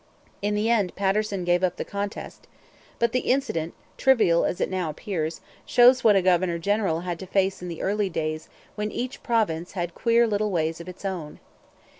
[0.41, 2.47] In the end Patterson gave up the contest.
[2.97, 7.27] But the incident, trivial as it now appears, shows what a governor general had to
[7.27, 11.39] face in the early days when each province had queer little ways of its own.